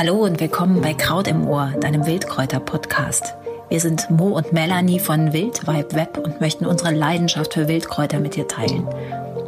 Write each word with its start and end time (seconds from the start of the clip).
Hallo 0.00 0.24
und 0.24 0.40
willkommen 0.40 0.80
bei 0.80 0.94
Kraut 0.94 1.28
im 1.28 1.46
Ohr, 1.46 1.74
deinem 1.78 2.06
Wildkräuter-Podcast. 2.06 3.34
Wir 3.68 3.80
sind 3.80 4.08
Mo 4.08 4.28
und 4.28 4.50
Melanie 4.50 4.98
von 4.98 5.34
Wildvibe 5.34 5.94
Web 5.94 6.16
und 6.16 6.40
möchten 6.40 6.64
unsere 6.64 6.94
Leidenschaft 6.94 7.52
für 7.52 7.68
Wildkräuter 7.68 8.18
mit 8.18 8.34
dir 8.34 8.48
teilen. 8.48 8.88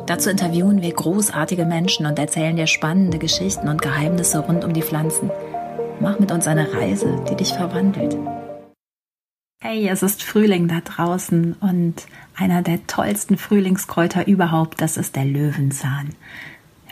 Dazu 0.06 0.28
interviewen 0.28 0.82
wir 0.82 0.92
großartige 0.92 1.64
Menschen 1.64 2.04
und 2.04 2.18
erzählen 2.18 2.54
dir 2.54 2.66
spannende 2.66 3.16
Geschichten 3.16 3.66
und 3.66 3.80
Geheimnisse 3.80 4.40
rund 4.40 4.62
um 4.62 4.74
die 4.74 4.82
Pflanzen. 4.82 5.30
Mach 6.00 6.18
mit 6.18 6.30
uns 6.30 6.46
eine 6.46 6.70
Reise, 6.74 7.24
die 7.30 7.36
dich 7.36 7.54
verwandelt. 7.54 8.18
Hey, 9.62 9.88
es 9.88 10.02
ist 10.02 10.22
Frühling 10.22 10.68
da 10.68 10.80
draußen 10.84 11.54
und 11.62 11.94
einer 12.36 12.60
der 12.60 12.86
tollsten 12.86 13.38
Frühlingskräuter 13.38 14.26
überhaupt, 14.26 14.82
das 14.82 14.98
ist 14.98 15.16
der 15.16 15.24
Löwenzahn. 15.24 16.10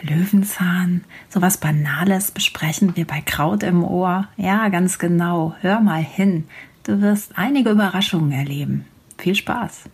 Löwenzahn, 0.02 1.04
sowas 1.28 1.58
Banales 1.58 2.30
besprechen 2.30 2.96
wir 2.96 3.06
bei 3.06 3.20
Kraut 3.20 3.62
im 3.62 3.84
Ohr. 3.84 4.28
Ja, 4.36 4.68
ganz 4.68 4.98
genau. 4.98 5.54
Hör 5.60 5.80
mal 5.80 6.02
hin. 6.02 6.48
Du 6.84 7.00
wirst 7.00 7.32
einige 7.36 7.70
Überraschungen 7.70 8.32
erleben. 8.32 8.86
Viel 9.18 9.34
Spaß. 9.34 9.84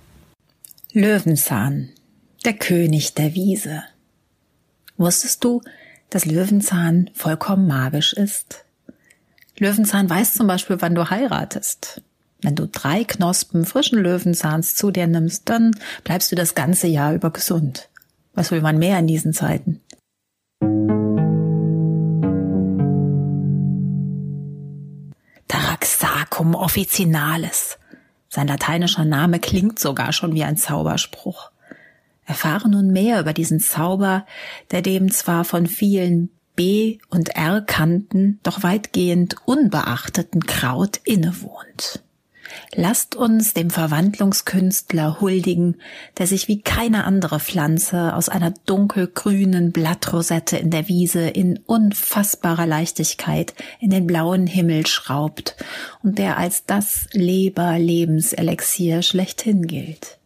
Löwenzahn, 0.93 1.91
der 2.45 2.55
König 2.55 3.15
der 3.15 3.35
Wiese. 3.35 3.83
Wusstest 4.97 5.45
du, 5.45 5.63
dass 6.11 6.25
Löwenzahn 6.25 7.11
vollkommen 7.13 7.67
magisch 7.67 8.13
ist? 8.13 8.65
Löwenzahn 9.59 10.09
weiß 10.09 10.35
zum 10.35 10.47
Beispiel, 10.47 10.81
wann 10.81 10.95
du 10.95 11.11
heiratest. 11.11 12.03
Wenn 12.43 12.55
du 12.55 12.67
drei 12.67 13.05
Knospen 13.05 13.65
frischen 13.65 13.99
Löwenzahns 13.99 14.75
zu 14.75 14.91
dir 14.91 15.07
nimmst, 15.07 15.49
dann 15.49 15.73
bleibst 16.05 16.31
du 16.31 16.37
das 16.37 16.55
ganze 16.55 16.87
Jahr 16.87 17.15
über 17.15 17.31
gesund. 17.31 17.89
Was 18.35 18.51
will 18.51 18.61
man 18.61 18.79
mehr 18.79 18.99
in 18.99 19.07
diesen 19.07 19.33
Zeiten? 19.33 19.81
Taraxacum 26.47 26.55
officinalis. 26.55 27.79
Sein 28.29 28.49
lateinischer 28.49 29.05
Name 29.05 29.39
klingt 29.41 29.79
sogar 29.79 30.13
schon 30.13 30.35
wie 30.35 30.45
ein 30.45 30.57
Zauberspruch. 30.57 31.51
Erfahre 32.25 32.69
nun 32.69 32.89
mehr 32.89 33.21
über 33.21 33.33
diesen 33.33 33.61
Zauber, 33.61 34.27
der 34.71 34.83
dem 34.83 35.11
zwar 35.13 35.45
von 35.45 35.67
vielen 35.67 36.31
B- 36.57 36.99
und 37.09 37.31
R-Kanten, 37.37 38.41
doch 38.43 38.63
weitgehend 38.63 39.37
unbeachteten 39.45 40.45
Kraut 40.47 40.99
innewohnt. 41.05 42.03
Lasst 42.75 43.17
uns 43.17 43.55
dem 43.55 43.71
Verwandlungskünstler 43.71 45.21
huldigen, 45.21 45.77
der 46.19 46.27
sich 46.27 46.49
wie 46.49 46.61
keine 46.61 47.05
andere 47.05 47.41
Pflanze 47.41 48.15
aus 48.15 48.29
einer 48.29 48.53
dunkelgrünen 48.67 49.73
Blattrosette 49.73 50.57
in 50.57 50.71
der 50.71 50.89
Wiese 50.89 51.29
in 51.29 51.59
unfassbarer 51.59 52.67
Leichtigkeit 52.67 53.55
in 53.81 53.91
den 53.91 54.07
blauen 54.07 54.47
Himmel 54.47 54.87
schraubt 54.87 55.57
und 56.03 56.19
der 56.19 56.37
als 56.37 56.67
das 56.67 57.07
Leber-Lebenselixier 57.13 59.03
schlechthin 59.03 59.67
gilt. 59.67 60.19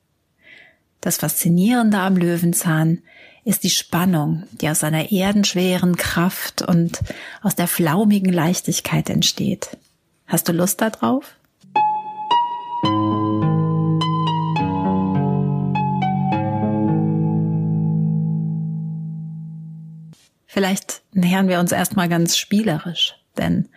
Das 1.01 1.19
Faszinierende 1.19 1.99
am 1.99 2.17
Löwenzahn 2.17 3.03
ist 3.45 3.65
die 3.65 3.71
Spannung, 3.71 4.45
die 4.53 4.69
aus 4.69 4.81
seiner 4.81 5.13
erdenschweren 5.13 5.97
Kraft 5.97 6.63
und 6.63 7.01
aus 7.43 7.57
der 7.57 7.69
flaumigen 7.69 8.33
Leichtigkeit 8.33 9.09
entsteht. 9.09 9.77
Hast 10.27 10.49
du 10.49 10.53
Lust 10.53 10.81
darauf? 10.81 11.37
Vielleicht 20.53 21.03
nähern 21.13 21.47
wir 21.47 21.61
uns 21.61 21.71
erstmal 21.71 22.09
ganz 22.09 22.37
spielerisch, 22.37 23.15
denn 23.39 23.69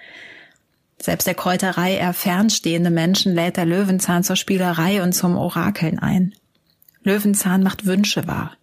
selbst 0.99 1.27
der 1.27 1.35
Kräuterei 1.35 1.97
eher 1.97 2.13
fernstehende 2.13 2.89
Menschen 2.89 3.36
lädt 3.36 3.58
der 3.58 3.67
Löwenzahn 3.67 4.23
zur 4.23 4.36
Spielerei 4.36 5.03
und 5.03 5.14
zum 5.14 5.37
Orakeln 5.37 5.99
ein. 5.99 6.33
Löwenzahn 7.03 7.61
macht 7.61 7.86
Wünsche 7.86 8.25
wahr. 8.25 8.58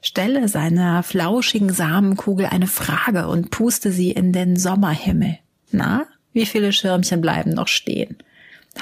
Stelle 0.00 0.48
seiner 0.48 1.04
flauschigen 1.04 1.72
Samenkugel 1.72 2.46
eine 2.46 2.66
Frage 2.66 3.28
und 3.28 3.50
puste 3.50 3.92
sie 3.92 4.10
in 4.10 4.32
den 4.32 4.56
Sommerhimmel. 4.56 5.38
Na, 5.70 6.06
wie 6.32 6.46
viele 6.46 6.72
Schirmchen 6.72 7.20
bleiben 7.20 7.50
noch 7.50 7.68
stehen? 7.68 8.16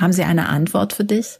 Haben 0.01 0.15
sie 0.15 0.25
eine 0.25 0.49
Antwort 0.49 0.95
für 0.95 1.05
dich? 1.05 1.39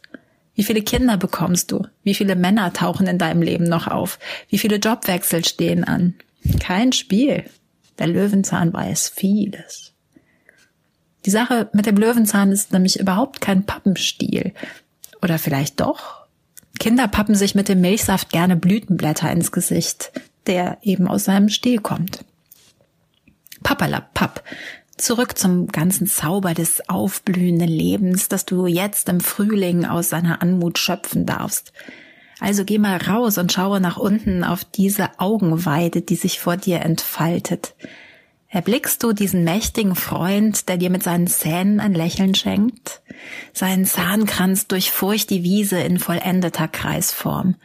Wie 0.53 0.63
viele 0.63 0.83
Kinder 0.83 1.17
bekommst 1.17 1.71
du? 1.71 1.87
Wie 2.03 2.13
viele 2.13 2.35
Männer 2.35 2.71
tauchen 2.71 3.07
in 3.07 3.17
deinem 3.17 3.41
Leben 3.41 3.63
noch 3.63 3.87
auf? 3.87 4.19
Wie 4.47 4.59
viele 4.59 4.75
Jobwechsel 4.75 5.43
stehen 5.43 5.83
an? 5.83 6.13
Kein 6.59 6.91
Spiel. 6.91 7.45
Der 7.99 8.07
Löwenzahn 8.07 8.73
weiß 8.73 9.09
vieles. 9.09 9.93
Die 11.25 11.29
Sache 11.29 11.69
mit 11.73 11.85
dem 11.85 11.97
Löwenzahn 11.97 12.51
ist 12.51 12.71
nämlich 12.71 12.99
überhaupt 12.99 13.41
kein 13.41 13.65
Pappenstiel. 13.65 14.53
Oder 15.21 15.37
vielleicht 15.37 15.79
doch? 15.79 16.25
Kinder 16.79 17.07
pappen 17.07 17.35
sich 17.35 17.53
mit 17.53 17.69
dem 17.69 17.81
Milchsaft 17.81 18.31
gerne 18.31 18.55
Blütenblätter 18.55 19.31
ins 19.31 19.51
Gesicht, 19.51 20.11
der 20.47 20.79
eben 20.81 21.07
aus 21.07 21.25
seinem 21.25 21.49
Stiel 21.49 21.79
kommt. 21.79 22.25
Pappalapapp. 23.61 24.43
Zurück 24.97 25.37
zum 25.37 25.67
ganzen 25.67 26.07
Zauber 26.07 26.53
des 26.53 26.89
aufblühenden 26.89 27.67
Lebens, 27.67 28.27
das 28.29 28.45
du 28.45 28.65
jetzt 28.65 29.09
im 29.09 29.19
Frühling 29.19 29.85
aus 29.85 30.09
seiner 30.09 30.41
Anmut 30.41 30.79
schöpfen 30.79 31.25
darfst. 31.25 31.71
Also 32.41 32.65
geh 32.65 32.79
mal 32.79 32.97
raus 32.97 33.37
und 33.37 33.53
schaue 33.53 33.79
nach 33.79 33.97
unten 33.97 34.43
auf 34.43 34.65
diese 34.65 35.19
Augenweide, 35.19 36.01
die 36.01 36.15
sich 36.15 36.39
vor 36.39 36.57
dir 36.57 36.79
entfaltet. 36.81 37.75
Erblickst 38.49 39.03
du 39.03 39.13
diesen 39.13 39.43
mächtigen 39.43 39.95
Freund, 39.95 40.67
der 40.67 40.77
dir 40.77 40.89
mit 40.89 41.03
seinen 41.03 41.27
Zähnen 41.27 41.79
ein 41.79 41.93
Lächeln 41.93 42.33
schenkt? 42.33 43.01
Sein 43.53 43.85
Zahnkranz 43.85 44.65
durchfurcht 44.65 45.29
die 45.29 45.43
Wiese 45.43 45.79
in 45.81 45.99
vollendeter 45.99 46.67
Kreisform. 46.67 47.55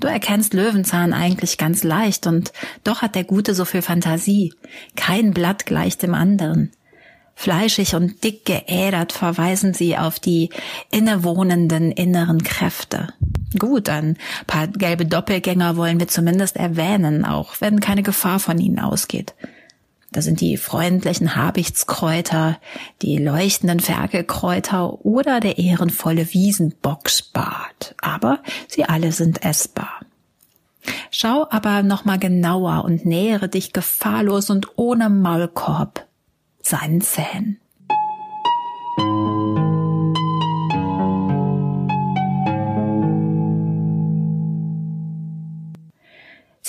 Du 0.00 0.08
erkennst 0.08 0.52
Löwenzahn 0.52 1.12
eigentlich 1.12 1.56
ganz 1.56 1.84
leicht 1.84 2.26
und 2.26 2.52
doch 2.82 3.02
hat 3.02 3.14
der 3.14 3.24
Gute 3.24 3.54
so 3.54 3.64
viel 3.64 3.82
Fantasie. 3.82 4.52
Kein 4.96 5.32
Blatt 5.32 5.64
gleicht 5.64 6.02
dem 6.02 6.14
anderen. 6.14 6.72
Fleischig 7.36 7.94
und 7.94 8.24
dick 8.24 8.44
geädert 8.44 9.12
verweisen 9.12 9.74
sie 9.74 9.96
auf 9.96 10.18
die 10.18 10.50
innewohnenden 10.90 11.92
inneren 11.92 12.42
Kräfte. 12.42 13.14
Gut, 13.56 13.88
ein 13.88 14.16
paar 14.46 14.66
gelbe 14.66 15.06
Doppelgänger 15.06 15.76
wollen 15.76 16.00
wir 16.00 16.08
zumindest 16.08 16.56
erwähnen, 16.56 17.24
auch 17.24 17.60
wenn 17.60 17.80
keine 17.80 18.02
Gefahr 18.02 18.40
von 18.40 18.58
ihnen 18.58 18.78
ausgeht. 18.78 19.34
Da 20.10 20.22
sind 20.22 20.40
die 20.40 20.56
freundlichen 20.56 21.36
Habichtskräuter, 21.36 22.58
die 23.02 23.18
leuchtenden 23.18 23.80
Ferkelkräuter 23.80 25.04
oder 25.04 25.40
der 25.40 25.58
ehrenvolle 25.58 26.32
Wiesenboxbart. 26.32 27.94
Aber 28.00 28.42
sie 28.68 28.84
alle 28.84 29.12
sind 29.12 29.44
essbar. 29.44 30.00
Schau 31.10 31.46
aber 31.50 31.82
nochmal 31.82 32.18
genauer 32.18 32.84
und 32.84 33.04
nähere 33.04 33.48
dich 33.48 33.72
gefahrlos 33.74 34.48
und 34.48 34.78
ohne 34.78 35.10
Maulkorb 35.10 36.06
seinen 36.62 37.02
Zähnen. 37.02 37.60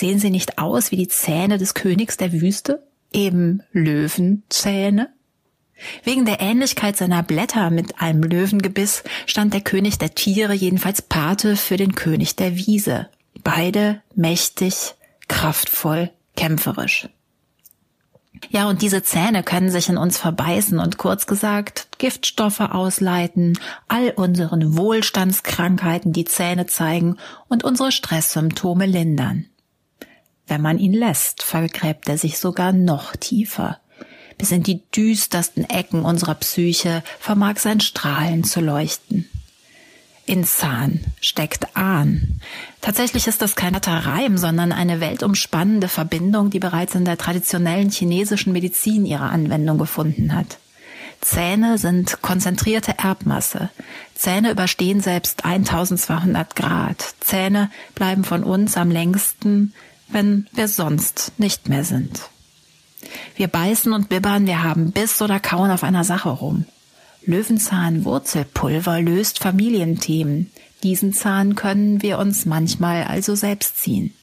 Sehen 0.00 0.18
sie 0.18 0.30
nicht 0.30 0.56
aus 0.56 0.90
wie 0.90 0.96
die 0.96 1.08
Zähne 1.08 1.58
des 1.58 1.74
Königs 1.74 2.16
der 2.16 2.32
Wüste? 2.32 2.82
Eben 3.12 3.62
Löwenzähne? 3.70 5.10
Wegen 6.04 6.24
der 6.24 6.40
Ähnlichkeit 6.40 6.96
seiner 6.96 7.22
Blätter 7.22 7.68
mit 7.68 8.00
einem 8.00 8.22
Löwengebiss 8.22 9.04
stand 9.26 9.52
der 9.52 9.60
König 9.60 9.98
der 9.98 10.14
Tiere 10.14 10.54
jedenfalls 10.54 11.02
Pate 11.02 11.54
für 11.54 11.76
den 11.76 11.94
König 11.96 12.34
der 12.34 12.56
Wiese. 12.56 13.10
Beide 13.44 14.00
mächtig, 14.14 14.94
kraftvoll, 15.28 16.10
kämpferisch. 16.34 17.10
Ja, 18.48 18.70
und 18.70 18.80
diese 18.80 19.02
Zähne 19.02 19.42
können 19.42 19.70
sich 19.70 19.90
in 19.90 19.98
uns 19.98 20.16
verbeißen 20.16 20.78
und 20.78 20.96
kurz 20.96 21.26
gesagt 21.26 21.88
Giftstoffe 21.98 22.60
ausleiten, 22.60 23.58
all 23.86 24.14
unseren 24.16 24.78
Wohlstandskrankheiten 24.78 26.14
die 26.14 26.24
Zähne 26.24 26.64
zeigen 26.64 27.18
und 27.48 27.64
unsere 27.64 27.92
Stresssymptome 27.92 28.86
lindern. 28.86 29.49
Wenn 30.50 30.62
man 30.62 30.78
ihn 30.80 30.92
lässt, 30.92 31.44
vergräbt 31.44 32.08
er 32.08 32.18
sich 32.18 32.38
sogar 32.38 32.72
noch 32.72 33.14
tiefer. 33.14 33.78
Bis 34.36 34.50
in 34.50 34.64
die 34.64 34.82
düstersten 34.90 35.68
Ecken 35.70 36.04
unserer 36.04 36.34
Psyche 36.34 37.04
vermag 37.20 37.58
sein 37.58 37.78
Strahlen 37.78 38.42
zu 38.42 38.60
leuchten. 38.60 39.28
In 40.26 40.42
Zahn 40.42 41.04
steckt 41.20 41.76
Ahn. 41.76 42.40
Tatsächlich 42.80 43.28
ist 43.28 43.42
das 43.42 43.54
kein 43.54 43.76
Reim, 43.76 44.38
sondern 44.38 44.72
eine 44.72 44.98
weltumspannende 44.98 45.86
Verbindung, 45.86 46.50
die 46.50 46.58
bereits 46.58 46.96
in 46.96 47.04
der 47.04 47.16
traditionellen 47.16 47.90
chinesischen 47.90 48.52
Medizin 48.52 49.06
ihre 49.06 49.30
Anwendung 49.30 49.78
gefunden 49.78 50.34
hat. 50.34 50.58
Zähne 51.20 51.78
sind 51.78 52.22
konzentrierte 52.22 52.98
Erbmasse. 52.98 53.70
Zähne 54.16 54.50
überstehen 54.50 55.00
selbst 55.00 55.44
1200 55.44 56.56
Grad. 56.56 57.14
Zähne 57.20 57.70
bleiben 57.94 58.24
von 58.24 58.42
uns 58.42 58.76
am 58.76 58.90
längsten, 58.90 59.74
wenn 60.12 60.46
wir 60.52 60.68
sonst 60.68 61.32
nicht 61.38 61.68
mehr 61.68 61.84
sind. 61.84 62.30
Wir 63.36 63.48
beißen 63.48 63.92
und 63.92 64.08
bibbern, 64.08 64.46
wir 64.46 64.62
haben 64.62 64.92
Biss 64.92 65.20
oder 65.22 65.40
kauen 65.40 65.70
auf 65.70 65.82
einer 65.82 66.04
Sache 66.04 66.28
rum. 66.28 66.66
Löwenzahn-Wurzelpulver 67.26 69.00
löst 69.00 69.40
Familienthemen. 69.40 70.50
Diesen 70.82 71.12
Zahn 71.12 71.54
können 71.54 72.02
wir 72.02 72.18
uns 72.18 72.46
manchmal 72.46 73.04
also 73.04 73.34
selbst 73.34 73.78
ziehen. 73.78 74.14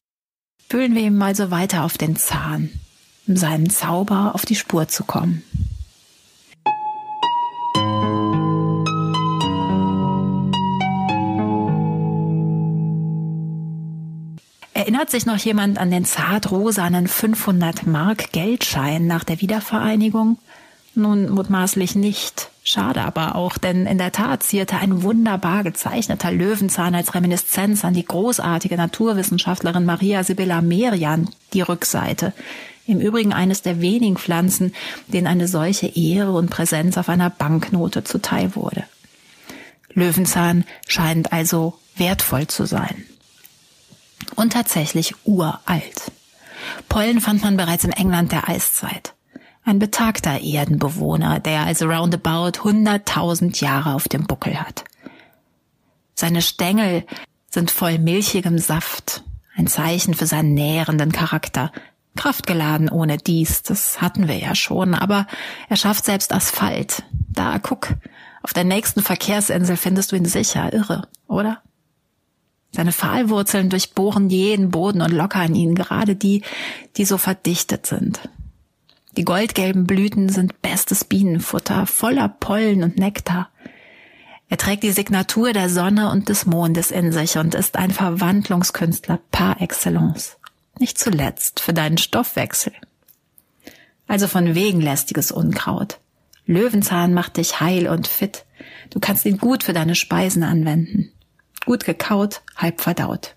Fühlen 0.70 0.96
wir 0.96 1.04
ihm 1.04 1.22
also 1.22 1.52
weiter 1.52 1.84
auf 1.84 1.98
den 1.98 2.16
Zahn, 2.16 2.72
um 3.28 3.38
seinen 3.38 3.70
Zauber 3.70 4.36
auf 4.36 4.46
die 4.46 4.56
Spur 4.56 4.88
zu 4.88 5.04
kommen. 5.04 5.44
Erinnert 14.88 15.10
sich 15.10 15.26
noch 15.26 15.38
jemand 15.40 15.80
an 15.80 15.92
den 15.92 16.06
zartrosanen 16.06 17.10
500 17.10 17.86
Mark 17.88 18.32
Geldschein 18.32 19.06
nach 19.06 19.26
der 19.26 19.42
Wiedervereinigung? 19.42 20.38
Nun 20.96 21.30
mutmaßlich 21.30 21.96
nicht. 21.96 22.52
Schade 22.64 23.02
aber 23.02 23.36
auch, 23.36 23.58
denn 23.58 23.86
in 23.86 23.98
der 23.98 24.14
Tat 24.14 24.44
zierte 24.44 24.78
ein 24.78 25.04
wunderbar 25.04 25.66
gezeichneter 25.66 26.32
Löwenzahn 26.32 26.96
als 26.96 27.14
Reminiszenz 27.14 27.84
an 27.84 27.96
die 27.96 28.06
großartige 28.06 28.78
Naturwissenschaftlerin 28.78 29.84
Maria 29.84 30.24
Sibylla 30.24 30.62
Merian 30.62 31.30
die 31.52 31.64
Rückseite. 31.64 32.32
Im 32.86 33.02
Übrigen 33.02 33.34
eines 33.34 33.62
der 33.62 33.82
wenigen 33.82 34.16
Pflanzen, 34.16 34.74
denen 35.08 35.28
eine 35.28 35.50
solche 35.50 35.88
Ehre 35.88 36.32
und 36.32 36.50
Präsenz 36.50 36.98
auf 36.98 37.10
einer 37.10 37.30
Banknote 37.30 38.06
zuteil 38.06 38.56
wurde. 38.56 38.86
Löwenzahn 39.92 40.64
scheint 40.88 41.34
also 41.34 41.78
wertvoll 41.98 42.48
zu 42.48 42.66
sein 42.66 43.04
und 44.36 44.54
tatsächlich 44.54 45.16
uralt. 45.26 46.12
Pollen 46.90 47.22
fand 47.22 47.44
man 47.44 47.58
bereits 47.58 47.84
im 47.84 47.92
England 47.92 48.32
der 48.32 48.50
Eiszeit. 48.50 49.14
Ein 49.64 49.80
betagter 49.80 50.40
Erdenbewohner, 50.42 51.40
der 51.40 51.62
also 51.62 51.88
roundabout 51.88 52.62
100.000 52.62 53.62
Jahre 53.62 53.94
auf 53.94 54.08
dem 54.08 54.26
Buckel 54.26 54.60
hat. 54.60 54.86
Seine 56.16 56.42
Stängel 56.42 57.06
sind 57.50 57.70
voll 57.70 58.00
milchigem 58.00 58.58
Saft, 58.60 59.24
ein 59.56 59.68
Zeichen 59.68 60.14
für 60.14 60.26
seinen 60.26 60.54
nährenden 60.54 61.12
Charakter. 61.12 61.72
Kraftgeladen 62.16 62.90
ohne 62.90 63.18
dies, 63.18 63.62
das 63.62 64.02
hatten 64.02 64.28
wir 64.28 64.38
ja 64.38 64.56
schon, 64.56 64.96
aber 64.96 65.28
er 65.70 65.76
schafft 65.76 66.06
selbst 66.06 66.34
Asphalt. 66.34 67.04
Da, 67.12 67.60
guck, 67.60 67.96
auf 68.42 68.54
der 68.54 68.64
nächsten 68.64 69.02
Verkehrsinsel 69.02 69.78
findest 69.78 70.12
du 70.12 70.16
ihn 70.16 70.26
sicher, 70.26 70.74
irre, 70.74 71.08
oder? 71.28 71.62
Seine 72.78 72.92
Pfahlwurzeln 72.92 73.72
durchbohren 73.72 74.30
jeden 74.30 74.70
Boden 74.70 75.02
und 75.02 75.12
lockern 75.12 75.56
ihn, 75.56 75.74
gerade 75.74 76.16
die, 76.16 76.44
die 76.96 77.06
so 77.06 77.18
verdichtet 77.18 77.88
sind. 77.88 78.20
Die 79.14 79.26
goldgelben 79.26 79.88
Blüten 79.88 80.30
sind 80.30 80.62
bestes 80.62 81.04
Bienenfutter, 81.04 81.88
voller 81.88 82.30
Pollen 82.30 82.84
und 82.84 83.00
Nektar. 83.00 83.50
Er 84.48 84.58
trägt 84.58 84.84
die 84.84 84.92
Signatur 84.92 85.54
der 85.54 85.70
Sonne 85.70 86.12
und 86.12 86.30
des 86.30 86.46
Mondes 86.46 86.92
in 86.92 87.12
sich 87.12 87.40
und 87.40 87.56
ist 87.56 87.78
ein 87.78 87.90
Verwandlungskünstler 87.90 89.22
par 89.32 89.60
excellence. 89.60 90.38
Nicht 90.78 91.00
zuletzt 91.00 91.60
für 91.60 91.74
deinen 91.74 91.98
Stoffwechsel. 91.98 92.74
Also 94.06 94.28
von 94.28 94.54
wegen 94.54 94.82
lästiges 94.82 95.32
Unkraut. 95.32 95.98
Löwenzahn 96.46 97.16
macht 97.16 97.38
dich 97.38 97.60
heil 97.60 97.88
und 97.88 98.06
fit. 98.06 98.46
Du 98.92 99.00
kannst 99.00 99.26
ihn 99.26 99.40
gut 99.40 99.64
für 99.64 99.74
deine 99.74 99.96
Speisen 99.96 100.44
anwenden 100.44 101.12
gut 101.68 101.86
gekaut, 101.86 102.42
halb 102.56 102.82
verdaut. 102.82 103.36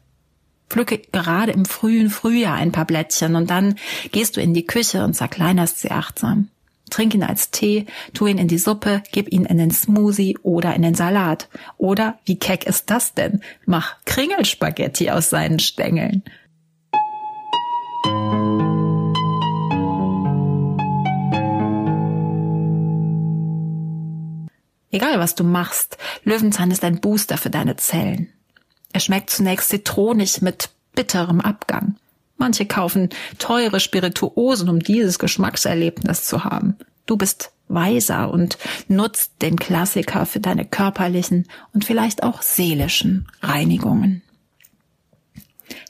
Pflücke 0.71 0.99
gerade 0.99 1.53
im 1.53 1.65
frühen 1.65 2.09
Frühjahr 2.09 2.55
ein 2.55 2.73
paar 2.73 2.87
Blättchen 2.87 3.35
und 3.35 3.51
dann 3.51 3.75
gehst 4.13 4.37
du 4.37 4.41
in 4.41 4.55
die 4.55 4.65
Küche 4.65 5.05
und 5.05 5.15
zerkleinerst 5.15 5.81
sie 5.81 5.91
achtsam. 5.91 6.49
Trink 6.91 7.15
ihn 7.15 7.25
als 7.25 7.51
Tee, 7.51 7.87
tu 8.15 8.27
ihn 8.27 8.39
in 8.39 8.49
die 8.49 8.59
Suppe, 8.59 9.03
gib 9.13 9.33
ihn 9.33 9.45
in 9.45 9.59
den 9.59 9.73
Smoothie 9.73 10.39
oder 10.43 10.75
in 10.75 10.83
den 10.83 10.95
Salat. 10.95 11.49
Oder, 11.77 12.19
wie 12.25 12.39
keck 12.39 12.67
ist 12.67 12.91
das 12.91 13.15
denn? 13.15 13.43
Mach 13.67 13.97
Kringelspaghetti 14.07 15.11
aus 15.11 15.29
seinen 15.29 15.59
Stängeln. 15.59 16.23
Egal 24.91 25.19
was 25.19 25.35
du 25.35 25.45
machst, 25.45 25.99
Löwenzahn 26.25 26.71
ist 26.71 26.85
ein 26.85 27.01
Booster 27.01 27.39
für 27.39 27.51
deine 27.51 27.77
Zellen. 27.77 28.33
Er 28.93 29.01
schmeckt 29.01 29.31
zunächst 29.31 29.69
zitronig 29.69 30.43
mit 30.43 30.71
bitterem 30.95 31.41
Abgang. 31.41 31.97
Manche 32.37 32.67
kaufen 32.67 33.11
teure 33.39 33.81
Spirituosen, 33.81 34.69
um 34.69 34.81
dieses 34.81 35.19
Geschmackserlebnis 35.19 36.25
zu 36.25 36.45
haben. 36.45 36.77
Du 37.07 37.17
bist 37.17 37.53
weiser 37.69 38.31
und 38.33 38.59
nutzt 38.89 39.43
den 39.43 39.57
Klassiker 39.57 40.27
für 40.27 40.41
deine 40.41 40.65
körperlichen 40.65 41.47
und 41.73 41.85
vielleicht 41.85 42.23
auch 42.23 42.43
seelischen 42.43 43.29
Reinigungen. 43.43 44.23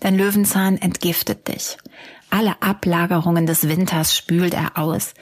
Dein 0.00 0.16
Löwenzahn 0.16 0.76
entgiftet 0.76 1.48
dich. 1.48 1.78
Alle 2.28 2.60
Ablagerungen 2.62 3.46
des 3.46 3.68
Winters 3.68 4.16
spült 4.16 4.54
er 4.54 4.76
aus. 4.76 5.14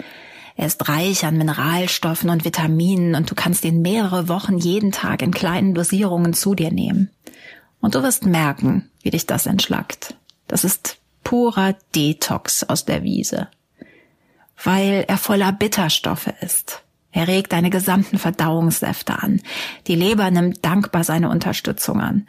Er 0.58 0.66
ist 0.66 0.88
reich 0.88 1.24
an 1.24 1.38
Mineralstoffen 1.38 2.30
und 2.30 2.44
Vitaminen 2.44 3.14
und 3.14 3.30
du 3.30 3.36
kannst 3.36 3.64
ihn 3.64 3.80
mehrere 3.80 4.28
Wochen 4.28 4.58
jeden 4.58 4.90
Tag 4.90 5.22
in 5.22 5.30
kleinen 5.30 5.72
Dosierungen 5.72 6.34
zu 6.34 6.56
dir 6.56 6.72
nehmen. 6.72 7.10
Und 7.80 7.94
du 7.94 8.02
wirst 8.02 8.26
merken, 8.26 8.90
wie 9.00 9.10
dich 9.10 9.24
das 9.24 9.46
entschlackt. 9.46 10.16
Das 10.48 10.64
ist 10.64 10.98
purer 11.22 11.76
Detox 11.94 12.64
aus 12.64 12.84
der 12.84 13.04
Wiese. 13.04 13.46
Weil 14.60 15.04
er 15.06 15.16
voller 15.16 15.52
Bitterstoffe 15.52 16.32
ist. 16.40 16.82
Er 17.12 17.28
regt 17.28 17.52
deine 17.52 17.70
gesamten 17.70 18.18
Verdauungssäfte 18.18 19.16
an. 19.16 19.40
Die 19.86 19.94
Leber 19.94 20.28
nimmt 20.32 20.64
dankbar 20.64 21.04
seine 21.04 21.28
Unterstützung 21.28 22.00
an. 22.00 22.26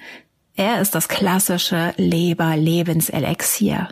Er 0.56 0.82
ist 0.82 0.94
das 0.94 1.08
klassische 1.08 1.96
Leber-Lebenselixier. 1.98 3.88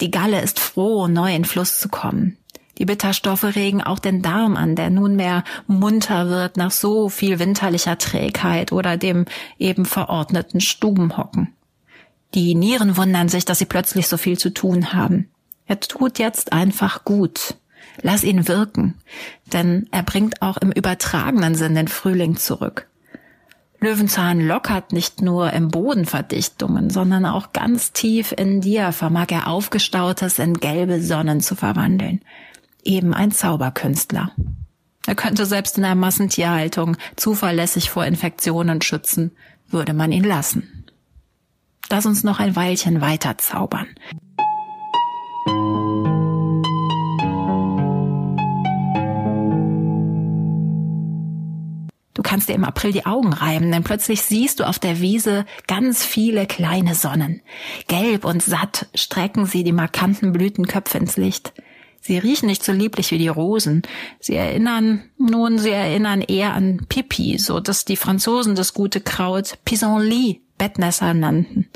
Die 0.00 0.12
Galle 0.12 0.42
ist 0.42 0.60
froh, 0.60 1.08
neu 1.08 1.34
in 1.34 1.44
Fluss 1.44 1.80
zu 1.80 1.88
kommen. 1.88 2.36
Die 2.80 2.86
Bitterstoffe 2.86 3.44
regen 3.44 3.82
auch 3.82 3.98
den 3.98 4.22
Darm 4.22 4.56
an, 4.56 4.74
der 4.74 4.88
nunmehr 4.88 5.44
munter 5.66 6.30
wird 6.30 6.56
nach 6.56 6.70
so 6.70 7.10
viel 7.10 7.38
winterlicher 7.38 7.98
Trägheit 7.98 8.72
oder 8.72 8.96
dem 8.96 9.26
eben 9.58 9.84
verordneten 9.84 10.62
Stubenhocken. 10.62 11.52
Die 12.32 12.54
Nieren 12.54 12.96
wundern 12.96 13.28
sich, 13.28 13.44
dass 13.44 13.58
sie 13.58 13.66
plötzlich 13.66 14.08
so 14.08 14.16
viel 14.16 14.38
zu 14.38 14.48
tun 14.48 14.94
haben. 14.94 15.28
Er 15.66 15.78
tut 15.78 16.18
jetzt 16.18 16.54
einfach 16.54 17.04
gut. 17.04 17.56
Lass 18.00 18.24
ihn 18.24 18.48
wirken, 18.48 18.94
denn 19.52 19.86
er 19.90 20.02
bringt 20.02 20.40
auch 20.40 20.56
im 20.56 20.72
übertragenen 20.72 21.54
Sinn 21.54 21.74
den 21.74 21.88
Frühling 21.88 22.36
zurück. 22.36 22.86
Löwenzahn 23.78 24.40
lockert 24.40 24.94
nicht 24.94 25.20
nur 25.20 25.52
im 25.52 25.68
Boden 25.68 26.06
Verdichtungen, 26.06 26.88
sondern 26.88 27.26
auch 27.26 27.52
ganz 27.52 27.92
tief 27.92 28.32
in 28.32 28.62
dir 28.62 28.92
vermag 28.92 29.26
er 29.30 29.48
Aufgestautes 29.48 30.38
in 30.38 30.54
gelbe 30.54 31.02
Sonnen 31.02 31.42
zu 31.42 31.54
verwandeln 31.56 32.22
eben 32.84 33.14
ein 33.14 33.30
Zauberkünstler. 33.30 34.32
Er 35.06 35.14
könnte 35.14 35.46
selbst 35.46 35.76
in 35.76 35.82
der 35.82 35.94
Massentierhaltung 35.94 36.96
zuverlässig 37.16 37.90
vor 37.90 38.04
Infektionen 38.04 38.82
schützen, 38.82 39.32
würde 39.68 39.94
man 39.94 40.12
ihn 40.12 40.24
lassen. 40.24 40.84
Lass 41.88 42.06
uns 42.06 42.22
noch 42.22 42.38
ein 42.38 42.54
Weilchen 42.54 43.00
weiter 43.00 43.38
zaubern. 43.38 43.88
Du 52.14 52.22
kannst 52.22 52.48
dir 52.50 52.54
im 52.54 52.64
April 52.64 52.92
die 52.92 53.06
Augen 53.06 53.32
reiben, 53.32 53.72
denn 53.72 53.82
plötzlich 53.82 54.22
siehst 54.22 54.60
du 54.60 54.64
auf 54.64 54.78
der 54.78 55.00
Wiese 55.00 55.46
ganz 55.66 56.04
viele 56.04 56.46
kleine 56.46 56.94
Sonnen. 56.94 57.40
Gelb 57.88 58.26
und 58.26 58.42
satt 58.42 58.88
strecken 58.94 59.46
sie 59.46 59.64
die 59.64 59.72
markanten 59.72 60.32
Blütenköpfe 60.32 60.98
ins 60.98 61.16
Licht. 61.16 61.54
Sie 62.00 62.18
riechen 62.18 62.46
nicht 62.46 62.64
so 62.64 62.72
lieblich 62.72 63.10
wie 63.10 63.18
die 63.18 63.28
Rosen. 63.28 63.82
Sie 64.20 64.34
erinnern, 64.34 65.02
nun, 65.18 65.58
sie 65.58 65.70
erinnern 65.70 66.22
eher 66.22 66.54
an 66.54 66.86
Pipi, 66.88 67.38
so 67.38 67.60
dass 67.60 67.84
die 67.84 67.96
Franzosen 67.96 68.54
das 68.54 68.72
gute 68.72 69.00
Kraut 69.00 69.58
Pissenlit, 69.64 70.40
Bettnässer 70.56 71.14
nannten 71.14 71.68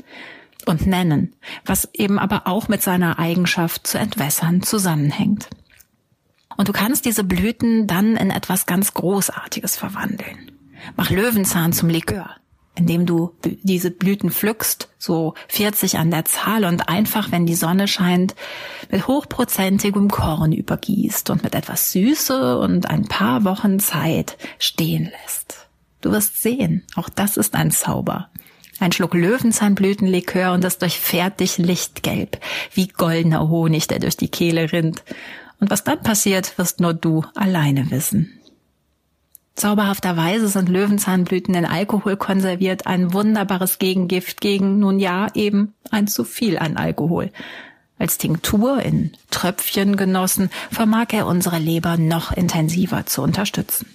und 0.65 0.87
nennen, 0.87 1.35
was 1.65 1.89
eben 1.93 2.17
aber 2.17 2.47
auch 2.47 2.67
mit 2.67 2.81
seiner 2.81 3.19
Eigenschaft 3.19 3.85
zu 3.85 3.99
entwässern 3.99 4.63
zusammenhängt. 4.63 5.47
Und 6.57 6.69
du 6.69 6.73
kannst 6.73 7.05
diese 7.05 7.23
Blüten 7.23 7.85
dann 7.85 8.15
in 8.15 8.31
etwas 8.31 8.65
ganz 8.65 8.93
Großartiges 8.93 9.77
verwandeln. 9.77 10.51
Mach 10.95 11.09
Löwenzahn 11.09 11.73
zum 11.73 11.89
Likör 11.89 12.35
indem 12.75 13.05
du 13.05 13.33
diese 13.43 13.91
Blüten 13.91 14.31
pflückst, 14.31 14.89
so 14.97 15.33
40 15.47 15.97
an 15.97 16.11
der 16.11 16.25
Zahl 16.25 16.65
und 16.65 16.89
einfach, 16.89 17.31
wenn 17.31 17.45
die 17.45 17.55
Sonne 17.55 17.87
scheint, 17.87 18.35
mit 18.91 19.07
hochprozentigem 19.07 20.09
Korn 20.09 20.51
übergießt 20.51 21.29
und 21.29 21.43
mit 21.43 21.55
etwas 21.55 21.91
Süße 21.91 22.57
und 22.57 22.89
ein 22.89 23.07
paar 23.07 23.43
Wochen 23.43 23.79
Zeit 23.79 24.37
stehen 24.59 25.11
lässt. 25.23 25.67
Du 26.01 26.11
wirst 26.11 26.41
sehen, 26.41 26.83
auch 26.95 27.09
das 27.09 27.37
ist 27.37 27.55
ein 27.55 27.71
Zauber. 27.71 28.29
Ein 28.79 28.91
Schluck 28.91 29.13
Löwenzahnblütenlikör 29.13 30.51
und 30.51 30.63
das 30.63 30.77
durchfährt 30.77 31.39
dich 31.39 31.57
lichtgelb, 31.57 32.39
wie 32.73 32.87
goldener 32.87 33.47
Honig, 33.49 33.87
der 33.87 33.99
durch 33.99 34.17
die 34.17 34.27
Kehle 34.27 34.71
rinnt. 34.73 35.03
Und 35.61 35.71
was 35.71 35.85
dann 35.85 36.01
passiert, 36.01 36.57
wirst 36.57 36.81
nur 36.81 36.93
du 36.93 37.23
alleine 37.35 37.89
wissen. 37.89 38.34
Zauberhafterweise 39.55 40.49
sind 40.49 40.67
Löwenzahnblüten 40.67 41.55
in 41.55 41.65
Alkohol 41.65 42.17
konserviert, 42.17 42.87
ein 42.87 43.13
wunderbares 43.13 43.79
Gegengift 43.79 44.41
gegen, 44.41 44.79
nun 44.79 44.99
ja, 44.99 45.27
eben 45.33 45.73
ein 45.91 46.07
zu 46.07 46.25
viel 46.25 46.57
an 46.57 46.75
Alkohol. 46.75 47.31
Als 47.97 48.17
Tinktur 48.17 48.81
in 48.81 49.13
Tröpfchen 49.31 49.95
genossen, 49.95 50.49
vermag 50.71 51.07
er 51.11 51.27
unsere 51.27 51.57
Leber 51.57 51.95
noch 51.95 52.33
intensiver 52.33 53.05
zu 53.05 53.21
unterstützen. 53.21 53.87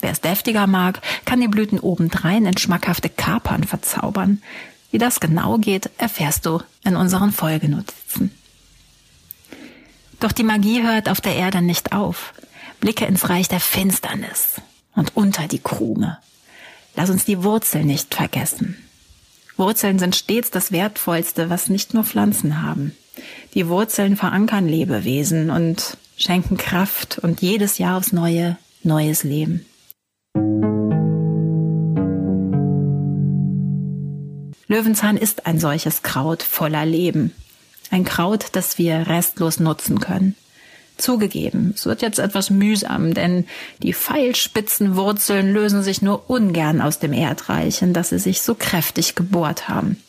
Wer 0.00 0.10
es 0.10 0.20
deftiger 0.20 0.66
mag, 0.66 1.00
kann 1.24 1.40
die 1.40 1.48
Blüten 1.48 1.78
obendrein 1.78 2.44
in 2.44 2.56
schmackhafte 2.56 3.08
Kapern 3.08 3.62
verzaubern. 3.62 4.42
Wie 4.90 4.98
das 4.98 5.20
genau 5.20 5.58
geht, 5.58 5.90
erfährst 5.98 6.46
du 6.46 6.60
in 6.84 6.96
unseren 6.96 7.30
Folgenotizen. 7.30 8.32
Doch 10.18 10.32
die 10.32 10.42
Magie 10.42 10.82
hört 10.82 11.08
auf 11.08 11.20
der 11.20 11.36
Erde 11.36 11.62
nicht 11.62 11.92
auf. 11.92 12.32
Blicke 12.80 13.06
ins 13.06 13.28
Reich 13.28 13.48
der 13.48 13.60
Finsternis 13.60 14.60
und 14.94 15.16
unter 15.16 15.48
die 15.48 15.58
Krume. 15.58 16.18
Lass 16.94 17.10
uns 17.10 17.24
die 17.24 17.42
Wurzeln 17.42 17.86
nicht 17.86 18.14
vergessen. 18.14 18.76
Wurzeln 19.56 19.98
sind 19.98 20.14
stets 20.14 20.50
das 20.50 20.70
Wertvollste, 20.70 21.50
was 21.50 21.68
nicht 21.68 21.94
nur 21.94 22.04
Pflanzen 22.04 22.62
haben. 22.62 22.96
Die 23.54 23.68
Wurzeln 23.68 24.16
verankern 24.16 24.68
Lebewesen 24.68 25.50
und 25.50 25.96
schenken 26.16 26.56
Kraft 26.56 27.18
und 27.18 27.42
jedes 27.42 27.78
Jahr 27.78 27.98
aufs 27.98 28.12
neue 28.12 28.56
neues 28.84 29.24
Leben. 29.24 29.66
Löwenzahn 34.68 35.16
ist 35.16 35.46
ein 35.46 35.58
solches 35.58 36.02
Kraut 36.02 36.42
voller 36.42 36.84
Leben. 36.84 37.32
Ein 37.90 38.04
Kraut, 38.04 38.48
das 38.52 38.78
wir 38.78 39.06
restlos 39.08 39.60
nutzen 39.60 39.98
können. 39.98 40.36
Zugegeben, 40.98 41.72
es 41.74 41.86
wird 41.86 42.02
jetzt 42.02 42.18
etwas 42.18 42.50
mühsam, 42.50 43.14
denn 43.14 43.46
die 43.82 43.94
pfeilspitzen 43.94 44.96
Wurzeln 44.96 45.52
lösen 45.52 45.82
sich 45.82 46.02
nur 46.02 46.28
ungern 46.28 46.80
aus 46.80 46.98
dem 46.98 47.12
Erdreich, 47.12 47.82
in 47.82 47.92
das 47.92 48.08
sie 48.10 48.18
sich 48.18 48.42
so 48.42 48.54
kräftig 48.54 49.14
gebohrt 49.14 49.68
haben. 49.68 50.02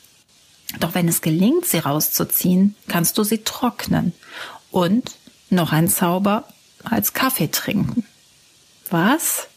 Doch 0.79 0.96
wenn 0.96 1.08
es 1.08 1.22
gelingt, 1.22 1.65
sie 1.65 1.77
rauszuziehen, 1.79 2.75
kannst 2.88 3.17
du 3.17 3.24
sie 3.24 3.39
trocknen 3.39 4.13
und 4.72 5.12
noch 5.50 5.72
ein 5.72 5.88
Zauber 5.88 6.43
als 6.84 7.13
Kaffee 7.13 7.50
trinken. 7.50 8.03
Was? 8.89 9.48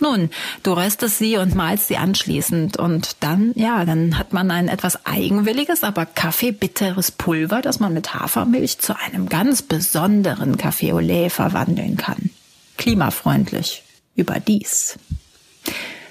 Nun, 0.00 0.30
du 0.64 0.72
röstest 0.72 1.18
sie 1.18 1.36
und 1.36 1.54
malst 1.54 1.86
sie 1.86 1.96
anschließend 1.96 2.76
und 2.76 3.16
dann, 3.20 3.52
ja, 3.54 3.84
dann 3.84 4.18
hat 4.18 4.32
man 4.32 4.50
ein 4.50 4.68
etwas 4.68 5.06
eigenwilliges, 5.06 5.84
aber 5.84 6.04
kaffeebitteres 6.04 7.12
Pulver, 7.12 7.62
das 7.62 7.78
man 7.78 7.94
mit 7.94 8.12
Hafermilch 8.12 8.78
zu 8.78 8.98
einem 8.98 9.28
ganz 9.28 9.62
besonderen 9.62 10.56
Café 10.56 10.92
au 10.92 10.98
lait 10.98 11.30
verwandeln 11.30 11.96
kann. 11.96 12.30
Klimafreundlich. 12.76 13.82
Überdies. 14.16 14.98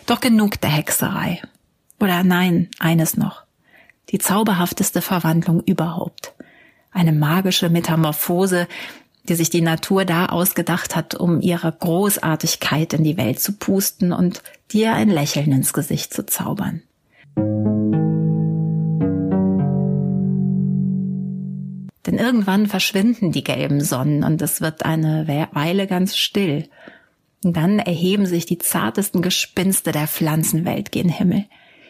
Doch 0.06 0.20
genug 0.20 0.60
der 0.62 0.70
Hexerei. 0.70 1.42
Oder 2.00 2.24
nein, 2.24 2.70
eines 2.80 3.16
noch. 3.16 3.44
Die 4.10 4.18
zauberhafteste 4.18 5.02
Verwandlung 5.02 5.62
überhaupt. 5.62 6.34
Eine 6.92 7.13
magische 7.13 7.70
Metamorphose, 7.70 8.68
die 9.30 9.36
sich 9.36 9.50
die 9.50 9.62
Natur 9.62 10.06
da 10.06 10.27
ausgedacht 10.27 10.96
hat, 10.96 11.15
um 11.15 11.39
ihre 11.39 11.72
Großartigkeit 11.72 12.94
in 12.94 13.03
die 13.03 13.18
Welt 13.18 13.39
zu 13.39 13.53
pusten 13.53 14.12
und 14.12 14.44
dir 14.72 14.94
ein 14.94 15.10
Lächeln 15.10 15.51
ins 15.51 15.74
Gesicht 15.74 16.13
zu 16.13 16.25
zaubern. 16.25 16.82
Denn 22.06 22.18
irgendwann 22.18 22.68
verschwinden 22.68 23.32
die 23.32 23.46
gelben 23.46 23.80
Sonnen 23.80 24.24
und 24.24 24.42
es 24.42 24.60
wird 24.60 24.84
eine 24.84 25.25
Weile 25.53 25.88
ganz 25.88 26.18
still. 26.18 26.68
Und 27.46 27.56
dann 27.56 27.80
erheben 27.80 28.25
sich 28.25 28.46
die 28.46 28.58
zartesten 28.58 29.22
Gespinste 29.22 29.92
der 29.94 30.08
Pflanzenwelt 30.08 30.92
gen 30.92 31.10
Himmel. 31.10 31.46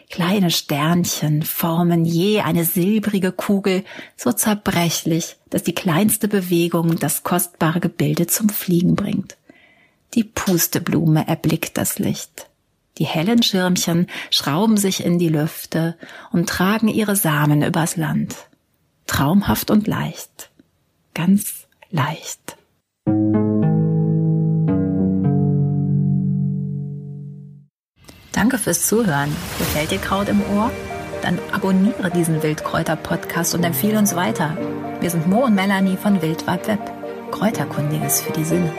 Kleine 0.10 0.52
Sternchen 0.52 1.42
formen 1.44 2.06
je 2.06 2.42
eine 2.42 2.66
silbrige 2.66 3.32
Kugel, 3.32 3.84
so 4.16 4.32
zerbrechlich, 4.32 5.38
dass 5.50 5.64
die 5.64 5.74
kleinste 5.74 6.28
Bewegung 6.28 7.00
das 7.00 7.24
kostbare 7.24 7.80
Gebilde 7.80 8.28
zum 8.28 8.50
Fliegen 8.50 8.96
bringt. 8.96 9.38
Die 10.14 10.24
Pusteblume 10.24 11.28
erblickt 11.28 11.78
das 11.78 11.98
Licht. 11.98 12.48
Die 13.00 13.06
hellen 13.06 13.42
Schirmchen 13.42 14.08
schrauben 14.30 14.78
sich 14.78 15.04
in 15.04 15.18
die 15.18 15.30
Lüfte 15.30 15.98
und 16.32 16.48
tragen 16.48 16.88
ihre 16.88 17.16
Samen 17.16 17.64
übers 17.64 17.98
Land. 17.98 18.36
Traumhaft 19.08 19.72
und 19.72 19.88
leicht. 19.88 20.52
Ganz 21.16 21.68
leicht. 21.90 22.58
Danke 28.32 28.58
fürs 28.58 28.86
Zuhören. 28.86 29.36
Gefällt 29.74 29.90
dir 29.90 29.98
Kraut 29.98 30.30
im 30.30 30.40
Ohr? 30.56 30.70
Dann 31.24 31.40
abonniere 31.52 32.12
diesen 32.12 32.44
Wildkräuter-Podcast 32.44 33.56
und 33.56 33.64
empfehle 33.64 33.98
uns 33.98 34.16
weiter. 34.16 34.56
Wir 35.00 35.10
sind 35.10 35.28
Mo 35.28 35.46
und 35.46 35.56
Melanie 35.56 35.98
von 35.98 36.22
Wildwald 36.22 36.68
Web. 36.68 36.80
Kräuterkundiges 37.32 38.22
für 38.22 38.34
die 38.34 38.44
Sinne. 38.44 38.72